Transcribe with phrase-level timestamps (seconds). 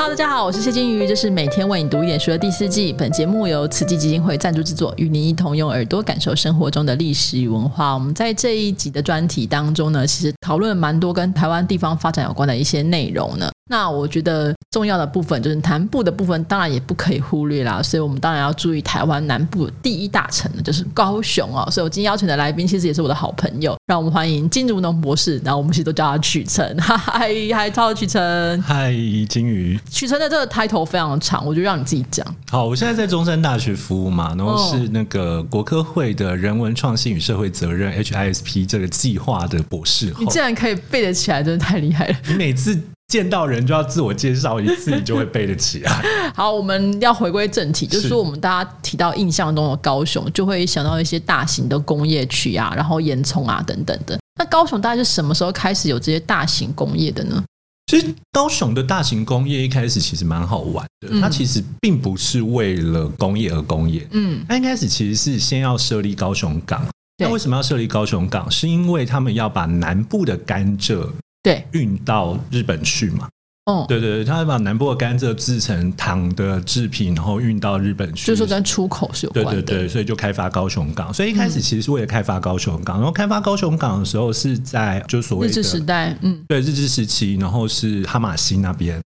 [0.00, 2.90] Hello，大家好，我是谢金鱼，这是每天为你读一点书的第四季。
[2.90, 7.92] 本节目由慈济基金会赞助制作，与您一同用耳朵感受生活中的历史与文化。
[7.92, 13.50] 我们在这一集的专题当中呢，其实讨论蛮多跟台湾地方发展有关的一些内容呢。
[13.70, 17.80] 那我觉得重要的部分就是南部的部分，当然也不可以忽略啦。
[17.80, 21.70] 所以我们当然要注意台湾南部第一大城呢，就是高雄哦。
[21.70, 25.40] 所以我今天邀请的来宾其实也是我的好朋友，让我们欢迎金如农博士。
[25.44, 28.92] 然后我们其实都叫他曲成， 嗨嗨，超曲成，嗨，
[29.28, 29.78] 金鱼。
[29.88, 32.26] 曲成的这个 title 非常长，我就让你自己讲。
[32.50, 40.12] 好，我现在在中山大学服务嘛，然后是那个国科会的人文创新与社会责任 HISP 这个计划的博士。
[40.18, 42.16] 你竟然可以背得起来，真的太厉害了！
[42.26, 42.76] 你每次。
[43.10, 46.02] 见到人就要自我介绍一次，你就会背得起来。
[46.32, 54.16] 好，我们要回归正题，就是说我们大家提到印象中的高雄，就会想到一些大型的工业区啊，然后烟囱啊等等的。
[54.38, 57.42] 那高雄大概是什么时候开始有这些大型工业的呢？
[57.90, 64.06] 其实高雄的大型工业一开始其实蛮好玩的，它其实并不是为了工业而工业。
[64.12, 66.86] 嗯，它一开始其实是先要设立高雄港。
[67.18, 68.48] 那为什么要设立高雄港？
[68.48, 71.04] 是因为他们要把南部的甘蔗。
[71.42, 73.28] 对，运到日本去嘛？
[73.66, 79.44] 哦，对对对，他把南部的甘蔗制成糖的制品，然后运到日本去，就是跟出口是有关。
[79.44, 81.12] 对对对，所以就开发高雄港。
[81.12, 89.00] 所以一开始其实是为了开发高雄港，然后开发高雄港的时候是在就所谓日治时代，嗯，对，日治时期，然后是哈马星那边，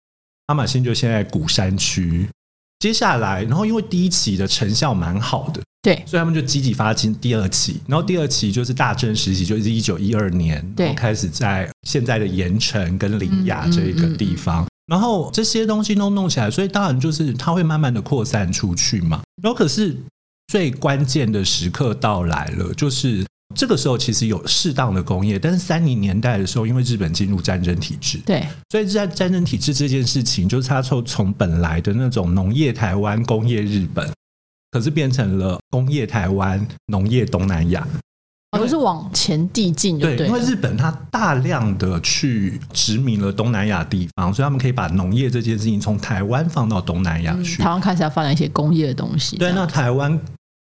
[0.47, 2.29] 哈马星就现在鼓山区。
[2.83, 5.61] 接下来，然后因为第一期的成效蛮好的。
[5.81, 19.21] 对，所以他们就积极发进第二期，然后第二期就是大正时期，就是一九一二年，对，开始在现在的盐城跟林雅这一个地方，然后这些东西都弄起来，所以当然就是它会慢慢的扩散出去嘛。
[19.41, 19.95] 然后可是
[20.47, 23.25] 最关键的时刻到来了，就是
[23.55, 34.09] 这个时候其实有适当的工业，但是三零年代的时候，因为日本进入战争体制，对，所以在战争体制这件事情，就是它从从本来的那种农业台湾、工业日本。
[34.71, 37.87] 可是变成了工业台湾、农业东南亚，
[38.57, 39.99] 而是往前递进。
[39.99, 47.61] 对，因为日本它大量的去殖民了东南亚地方，所以他们可以把农业这件事情从台湾放到东南亚去。
[47.61, 49.37] 台湾开始要发展一些工业的东西。
[49.37, 50.19] 对，那台湾，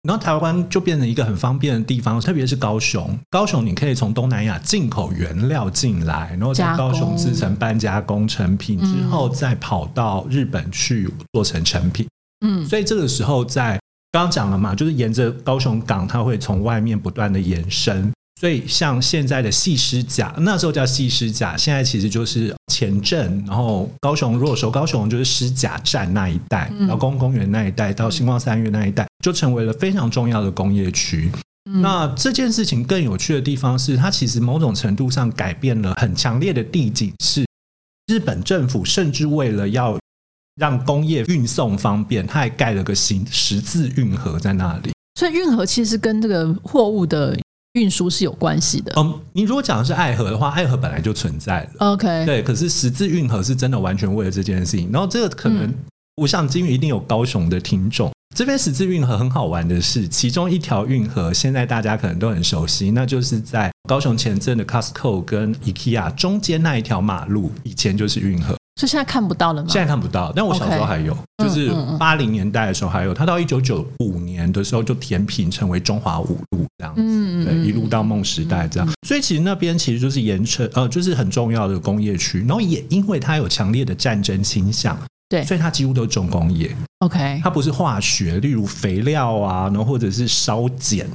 [0.05, 3.17] 然后台湾就变成一个很方便的地方，特别是高雄。
[3.31, 12.07] 高雄你可以从东南亚进口原料进来，然后在高雄制成半加工成品之后，再跑到日本去做成成品。
[12.45, 13.79] 嗯，所以这个时候在
[14.11, 31.31] 刚刚讲了嘛，就是沿着高雄港，它会从外面不断的延伸，所以像现在的细狮甲，那时候叫细狮甲，现在其实就是前镇，然后高雄如果说高雄就是狮甲站那一带，劳工公园那一带到星光三月那一带，就成为了非常重要的工业区。
[31.81, 37.43] 那这件事情更有趣的地方是，它其实某种程度上改变了很强烈的地景，是
[38.05, 39.97] 日本政府甚至为了要。
[40.57, 44.91] 让工业运送方便，它还盖了个新十字运河在那里。
[45.19, 47.37] 所以运河其实跟这个货物的
[47.73, 48.93] 运输是有关系的。
[48.95, 51.91] 嗯，你如果讲的是爱河的话，爱河本来就存在了。
[51.91, 52.41] OK，对。
[52.41, 54.89] 可是十字运河是真的完全为了这件事情。
[54.93, 55.73] 然后这个可能，
[56.15, 58.09] 我想金鱼一定有高雄的听众。
[58.35, 68.53] 这边十字运河很好玩的是，其中一条运河现在大家可能都很熟悉，那就是在高雄前镇的 Costco 跟 IKEA 中间那一条马路，以前就是运河。
[68.77, 69.69] 所以现在看不到了吗？
[69.71, 73.13] 现在看不到，但我小时候还有，就是八零年代的时候还有。
[73.13, 78.89] 它到一九九五年的时候就填平成为中华五路这样子，对，一路到梦时代这样。
[79.07, 82.39] 所以其实那边其实就是盐城，呃，就是很重要的工业区。
[82.39, 86.75] 然后也因为它有强烈的战争倾向，对，所以它几乎都是重工业。
[86.99, 91.07] OK，它不是化学，例如肥料啊，然后或者是烧碱，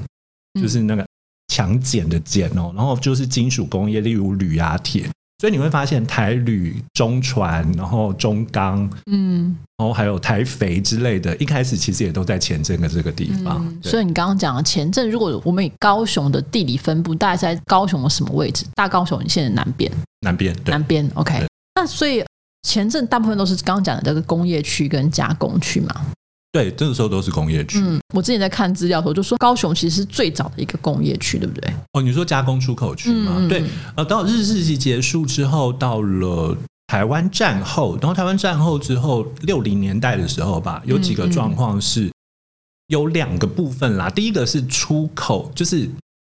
[0.60, 1.06] 就是那个
[1.48, 5.08] 强碱的碱哦，然后就是金属工业，例如铝啊、铁。
[5.40, 13.66] 所以你会发现台铝、中船，然后中钢，嗯，然后还有台肥之类的，一开始其实也都在前镇的这个地方。
[13.82, 18.66] 所以你刚刚讲的前镇，如果我们以高雄的地理分布，大概在高雄的什么位置？
[18.74, 21.10] 大高雄现在南边，南边，南边。
[21.14, 22.22] OK，那所以
[22.62, 25.94] 前阵大部分都是刚刚讲的这个工业区跟加工区嘛。
[26.52, 27.78] 对，这个时候都是工业区。
[27.78, 31.72] 嗯，我之前在看资料的时候就说，高雄其实是最早的一个工业区，对不对？
[31.92, 33.46] 哦，你说加工出口区吗？
[33.48, 33.62] 对，
[33.94, 36.56] 呃，到日治时期结束之后，到了
[36.88, 42.10] 台湾战后，然后台湾战后之后，六零年代的时候吧，有几个状况是
[42.88, 44.10] 有两个部分啦。
[44.10, 45.88] 第一个是出口，就是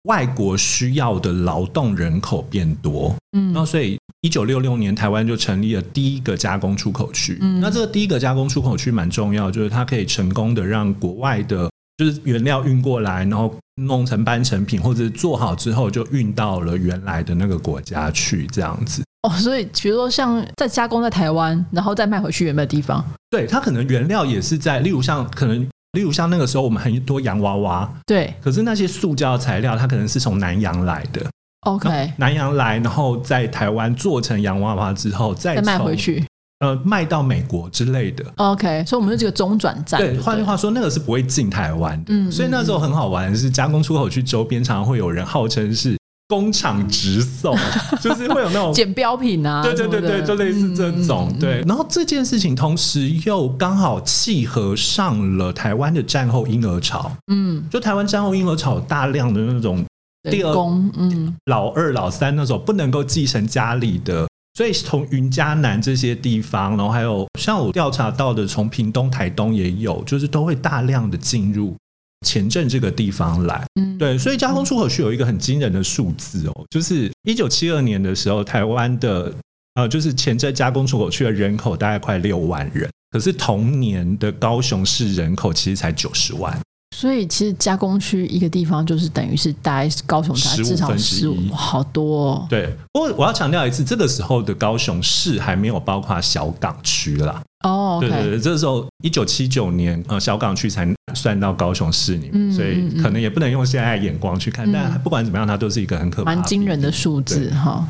[0.05, 3.99] 外国需要的劳动人口变多，嗯，然后所以。
[4.25, 7.39] 一九六六年，台湾就成立了第一个加工出口区。
[7.41, 13.53] 嗯那这个第一个加工出口区蛮重要，就是它可以成功的让国外的，就是原料运过来，然后
[13.83, 19.03] 弄成半成品，或者做好之后就运到了原来的那个国家去，这样子。
[19.23, 31.25] 哦，所以比如说像在加工在台湾，然后再卖回去原本的地方，对，它可能原料也是在，例如像可能，例如像那个时候我们很多洋娃娃，对，可是那些塑胶材料它可能是从南洋来的
[31.67, 36.25] ，OK，南洋来，然后在台湾做成洋娃娃之后再卖回去，
[36.61, 40.01] 呃，卖到美国之类的，OK，所以我们是这个中转站。
[40.01, 45.97] 对，换句话说，那个是不会进台湾的，嗯，所以那时候很好玩，是加工出口去周边常常会有人号称是。
[46.33, 47.55] 工厂直送，
[48.01, 51.31] 就是会有那种捡标品啊，对对对对，就类似这种。
[51.39, 57.13] 对，然后这件事情同时又刚好契合上了台湾的战后婴儿潮。
[57.31, 59.85] 嗯，就台湾战后婴儿潮大量的那种
[60.31, 71.77] 第二工，嗯，老二老三那种不能够继承家里的，所以从云嘉南这些地方，然后还有像我调查到的，从屏东、台东也有，就是都会大量的进入。
[72.23, 79.33] 前镇这个地方来，嗯，对，所以加工出口区有一个很惊人的数字哦，就是一九七二年的时候，台湾的
[79.75, 86.59] 呃，就是前镇加工出口区的人口大概快六万人，可是同年的高雄市人口其实才九十万，
[86.95, 92.33] 所以其实加工区一个地方就是等于是大概高雄市至少十五，好多。
[92.33, 97.43] 哦对，不过我要强调一次，这个时候的高雄市还没有包括小港区啦。
[97.65, 104.71] 哦，对对对，这时候一九七九年，呃，小港区才算到高雄市里面，所以可能也不能用现在眼光去看。
[104.71, 107.89] 但不管怎么样，它都是一个很可怕蛮惊人的数字哈。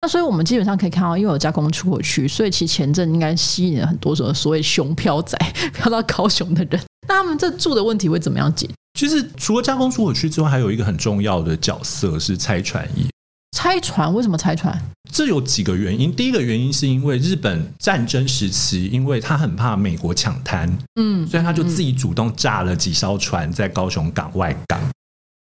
[0.00, 5.36] 那所以我们基本上可以看到，因为有加工出口区，所以其前阵应该吸引了很多种所谓“熊漂仔”
[5.74, 6.80] 漂到高雄的人。
[7.08, 8.68] 那他们这住的问题会怎么样解？
[8.98, 13.06] 其实除了加工出口区之外，还有一个很重要的角色是拆船业。
[13.56, 14.12] 拆船？
[14.12, 14.78] 为什么拆船？
[15.10, 16.14] 这有几个原因。
[16.14, 20.70] 第一个原因是因为日本战争时期，因为他很怕美国抢滩，
[21.00, 24.78] 嗯，所以他就自己主动炸了几艘船在高雄港外港。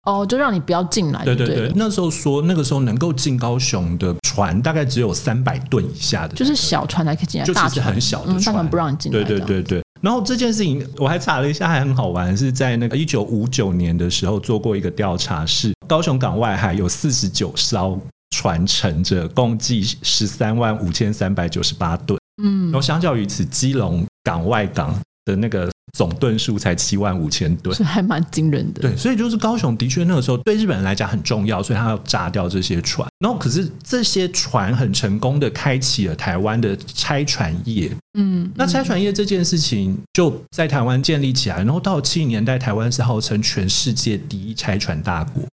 [0.04, 1.24] 哦，就让你不要进来。
[1.24, 9.22] 对对对，那时候说那个时候能够进高雄的船大概只有三百吨以下的，就是小船才可以进来，就其实很小的船不让你进来。
[9.22, 9.82] 对对对对。
[10.02, 17.98] 然后这件事情我还查了一下，还很好玩，是在那个一九五九年的时候做过一个调查，是高雄港外海有四十九艘。
[18.34, 22.18] 传承着，共计十三万五千三百九十八吨。
[22.42, 28.82] 嗯，然后相较于此，基隆港外港的那个总吨数才七万五千吨，是还蛮惊人的。
[28.82, 33.06] 对，所以就是高雄的确那个时候对日本人来讲很重要，所以他要炸掉这些船。
[33.18, 37.90] 然后可是这些船很成功的开启了台湾的拆船业。
[38.18, 41.58] 嗯，那拆船业这件事情就在台湾建立起来。
[41.58, 45.44] 然后到七零年代，台湾是号称全世界第一拆船大国。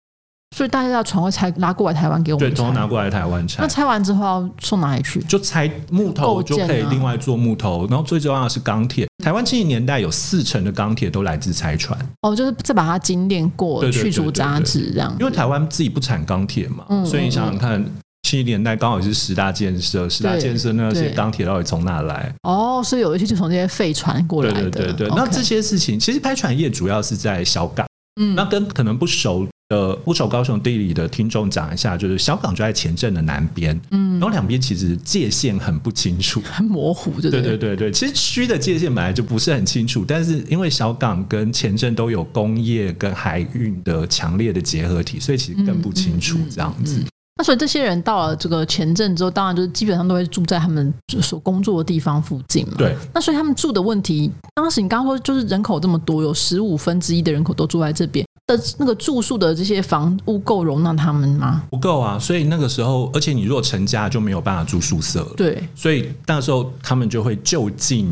[0.59, 3.63] 所以大家要船会拆拉过来台湾给我们，对，都拿过来台湾拆。
[3.63, 5.21] 那拆完之后要送哪里去？
[5.21, 9.07] 就拆木头就可以另外做木头，然后最重要的是钢铁。
[9.23, 11.97] 台湾七零年代有四成的钢铁都来自拆船。
[12.23, 15.15] 哦，就是再把它精炼过，去除杂质这样。
[15.21, 17.81] 因为台湾自己不产钢铁嘛，所以你想想看，
[18.25, 22.35] 七零年代刚好是十大建设，十大建设那些钢铁到底从哪来？
[22.43, 24.63] 哦，所以有一些就从这些废船过来的。
[24.63, 27.87] 对对对对，那这些事情其实拍船业主要是在小港。
[28.21, 29.47] 嗯，那跟可能不熟。
[29.75, 37.93] 呃，不熟高雄地理的听众讲一下，就是小港就在前镇的南边，嗯，然后两边其实界限很不清楚，很模糊，对对对对。
[37.93, 47.05] 其实区的界限本来就不是很清楚，但是因为小港跟前镇都有工业跟海运的强烈的结合体，所以其实更不清楚这样子。
[47.37, 50.93] 那所以这些人到了这个前镇之后，当然就是基本上都会住在他们
[51.23, 52.75] 所工作的地方附近嘛。
[52.79, 52.97] 对。
[53.15, 58.27] 那所以他们住的问题，当时你刚刚说就是人口这么多，有十五分之一的人口都住在这边。
[58.49, 61.63] 的那个住宿的这些房屋够容纳他们吗？
[61.71, 65.35] 不够啊，所以那个时候，而且你如果成家就没有办法住宿舍了。
[65.37, 68.11] 对，所以那时候他们就会就近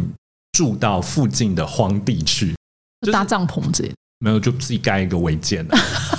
[0.52, 2.54] 住到附近的荒地去，
[3.10, 5.76] 搭帐篷这没有就自己盖一个违建的。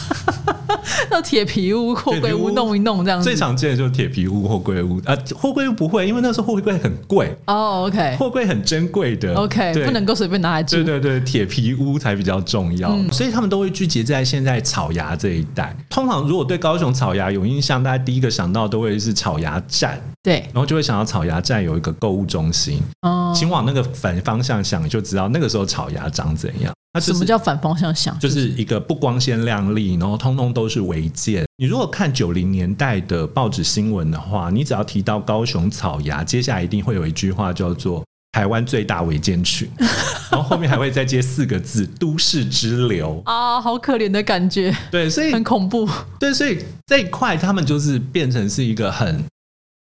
[1.10, 5.16] 那铁皮屋、货柜屋弄一弄这样子，最常见的就是铁皮屋、货柜屋啊。
[5.36, 7.86] 货柜屋不会，因为那时候货柜很贵哦。
[7.88, 10.75] OK，货柜很珍贵的，OK，不能够随便拿来住。
[10.77, 15.75] 对对对，铁皮屋才比较重要，所以他们都会聚集在现在草芽这一带。
[15.89, 22.82] 通常如果对高雄草芽有印象，大家第一个想到都会是草芽站，对，然后就会想到草芽站有一个购物中心。
[23.01, 26.74] 哦，请往那个反方向想，你就知道那个时候草芽长怎样。
[27.00, 28.18] 什么叫反方向想？
[28.20, 31.46] 就是一个不光鲜亮丽，然后通通都是违建。
[31.58, 39.70] 你如果看九零年代的报纸新闻的话，你只要提到高雄草芽，接下来一定会有一句话叫做“台湾最大违建群”，
[40.32, 43.22] 然后后面还会再接四个字“都市之流”。
[43.25, 44.75] 啊，好可怜的感觉。
[44.92, 45.89] 对，所以很恐怖。
[46.20, 49.24] 对，所以这一块他们就是变成是一个很。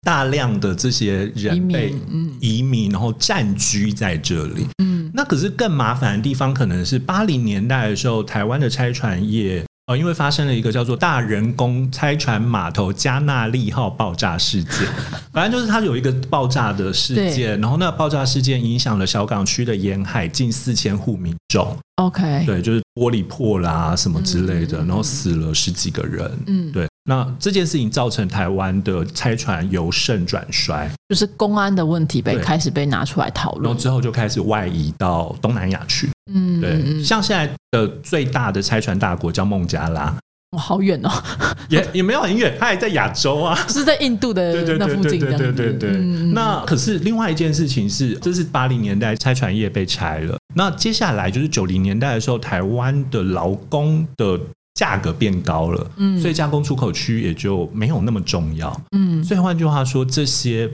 [0.06, 1.92] 大量的这些人被
[2.40, 4.68] 移民，然后占居在这里。
[4.78, 14.88] 嗯，那可是更麻烦的地方，可能是八零年代的时候，台湾的拆船业呃，因为发生了一个叫做大人工拆船码头加纳利号爆炸事件，
[15.32, 21.78] 反正就是它有一个爆炸的事件，然后那爆炸事件影响了小港区的沿海近四千户民众。
[21.98, 26.32] OK，对，就是玻璃破啦什么之类的，然后死了十几个人。
[26.48, 26.88] 嗯，对。
[27.08, 36.10] 那这件事情造成台湾的拆船由盛转衰，就是公安的问题被开始被拿出来讨论，然后之后就开始外移到东南亚去。
[36.34, 40.18] 嗯，对，像现在的最大的拆船大国叫孟加拉，
[40.54, 41.12] 哇，好远哦，
[41.70, 45.20] 也也没有很远，它还在亚洲啊，是在印度的那附近。
[45.20, 45.92] 对对对对对。
[46.34, 54.40] 那可是另外一件事情是，这是八零年代拆船业被拆了，那接下来就是九零年代的时候，台湾的劳工的。
[54.76, 60.70] 价格变高了，嗯，所以加工出口区也就没有那么重要，嗯，所以换句话说，这些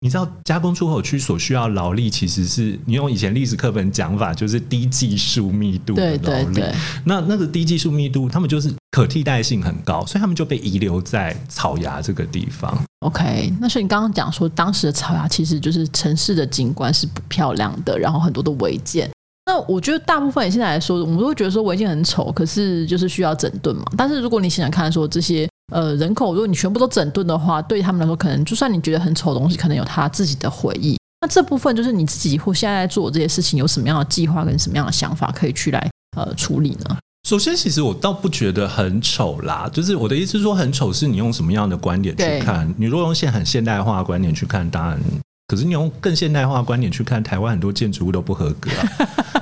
[0.00, 6.62] 你知道加工出口区所需要劳力，其实是你用以前历史课本讲法，就是低技术密度的劳力。
[7.04, 12.78] 那那个低技术密度，他们就是可替代性很高，所以他们就被遗留在草芽这个地方。
[13.00, 19.10] OK，那所以你刚刚讲说，当时的草芽其实就是城市的景观是不漂亮的，然后很多的违建。
[19.46, 23.84] 那我觉得大部分现在来说，我们都会觉得说违建很丑，可是就是需要整顿嘛。
[23.96, 30.98] 但是如果你想想看，说这些呃人口，如果你全部都整顿的话，对他们来说，可能就算你觉得很丑的东西，可能有他自己的回忆。
[31.20, 36.96] 那这部分就是你自己或现在在做这些事情，有什么样的计划跟什么样的想法可以去来呃处理呢？
[37.28, 42.72] 首先，其实我倒不觉得很丑啦，就是我的意思说很丑是你用什么样的观点去看。
[42.76, 45.00] 你如果用现很现代化的观点去看，当然。
[45.48, 48.68] 可是你用更现代化观点去看，台湾很多建筑物都不合格，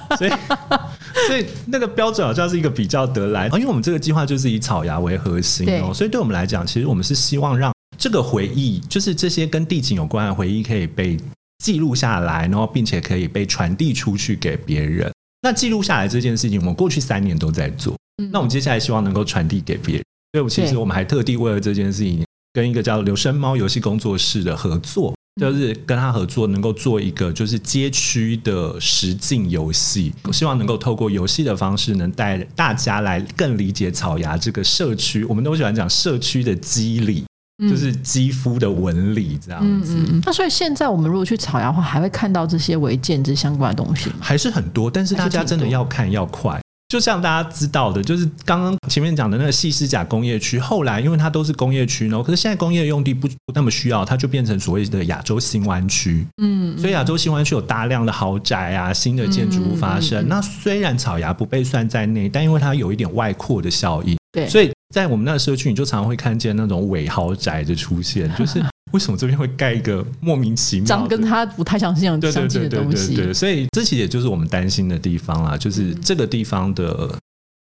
[0.16, 0.30] 所以
[1.26, 3.46] 所以那个标准好像是一个比较得来。
[3.48, 11.16] 因为我们这个计划就是以草芽为核心哦，所以对我们来讲，其实我们是希望让这个回忆，就是这些跟地景有关的回忆，可以被
[11.58, 15.10] 记录下来，然后并且可以被传递出去给别人。
[15.42, 17.96] 那记录下来这件事情，我们过去三年都在做，
[18.30, 20.04] 那我们接下来希望能够传递给别人。
[20.32, 25.14] 所以，其实我们还特地为了这件事情，跟一个叫留声猫游戏工作室的合作。
[25.40, 35.24] 就是跟他合作，能够做一个就是街区的实境游戏，我希望能够透过游戏的方式，能带大家来更理解草芽这个社区。
[35.24, 37.24] 我们都喜欢讲社区的肌理，
[37.68, 39.96] 就是肌肤的纹理这样子。
[40.24, 44.18] 那所以现在我们如果去草芽的话，还会看到这些违建之相关的东西吗？
[44.20, 46.60] 还是很多，但是大家真的要看要快。
[46.94, 56.24] 就像大家知道的，就是刚刚前面讲的那个细丝甲工业区，后来因为它都是工业区，然后可是现在工业用地不不那么需要，它就变成所谓的亚洲新湾区。
[56.40, 60.24] 嗯，所以亚洲新湾区有大量的豪宅啊，新的建筑物发生。
[60.28, 68.64] 那虽然草芽不被算在内，但因为它有一点外扩的效应，对，所以在我们那个社区，你就常常会看见那种伪豪宅的出现，就是。
[68.92, 73.16] 为什么这边会盖一个莫名其妙、长跟他不太相像、相近的东西？
[73.16, 77.10] 对，所以这其实也就是我们担心的地方啦，就是这个地方的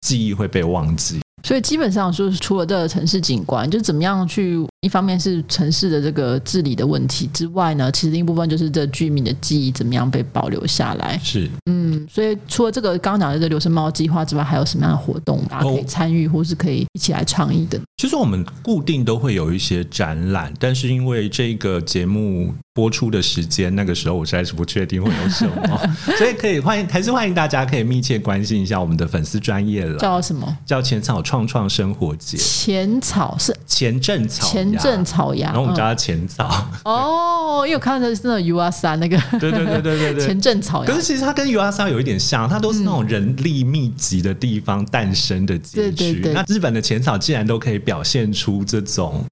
[0.00, 1.20] 记忆会被忘记。
[1.44, 11.18] 所以基本上就是除了这个城市景观，就是怎么样去一方面是城市的这个治理的问题之外呢，其实另一部分就是这居民的记忆怎么样被保留下来。
[11.20, 17.80] 是，嗯，所以除了这个刚刚讲的这留声猫计划之外，还有什么样的活动大家可以参与，或是可以一起来倡议的？
[17.96, 25.80] 其实我们固定都会有一些展览，但是因为这个节目播出的时间，那个时候我实在是不确定会有什么，
[26.16, 29.98] 所以可以欢迎，还是欢迎大家可以密切关心一下我们的粉丝专业了。
[29.98, 30.56] 叫什么？
[30.64, 32.38] 叫浅草创创生活节。
[32.38, 36.46] 浅草是前阵草，前阵草芽，然后我们叫它前草。
[36.84, 40.90] 哦，因为我看的是那 U R 三那个，对对对对对对，前正草芽。
[40.90, 46.20] 可是其实它跟 U R 三有一点像，它都是那种人力密集的地方诞生的街区。
[46.32, 47.78] 那日本的前草既然都可以。
[47.88, 49.24] 表现出这种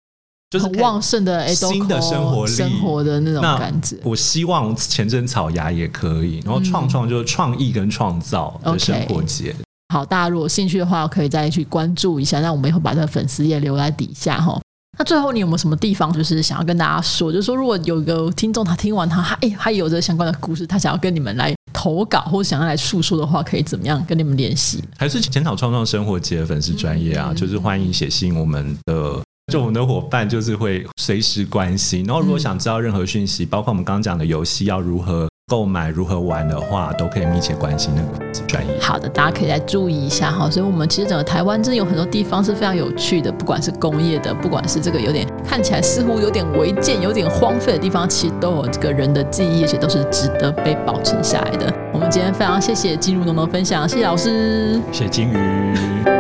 [0.51, 3.99] 就是很旺盛的新的生活力、生活的那种感觉。
[4.03, 9.55] 我希望前阵草芽也可以，然后创创就是创意跟创造的生活节。
[9.93, 12.41] 好，大家如果有兴趣的话，可以再去关注一下。
[12.41, 14.59] 那我们以后把这个粉丝页留在底下哈。
[14.99, 17.31] 那最后你有没有什么地方就是想要跟大家说？
[17.31, 24.83] 就是说，如果有一个听众他听完他，哎，他有着相关的故事，他想要跟你们来投稿或者想要来诉说的话，可以怎么样跟你们联系？
[24.97, 27.33] 还是检讨创创生活节的粉丝专业啊？
[27.37, 29.21] 就是欢迎写信，我们的
[29.53, 32.05] 就我们的伙伴就是会随时关心。
[32.05, 35.29] 然后如果想知道任何讯息，包括我们刚刚讲的游戏要如何。
[35.49, 38.77] 购买如何玩的话，都可以密切关心那个专业。
[38.81, 40.51] 好的，大家可以来注意一下哈。
[40.51, 51.73] 所以，我们其实整个台湾真的有很多地方是非常有趣的，不管是工业的，不管是这个有点看起来似乎有点违建、有点荒废的地方，其实都有这个人的记忆，而且都是值得被保存下来的。
[51.93, 56.16] 我们今天非常谢谢金如农的分享，谢谢老师，谢谢金鱼。